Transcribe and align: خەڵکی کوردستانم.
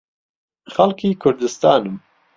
خەڵکی 0.73 1.11
کوردستانم. 1.21 1.95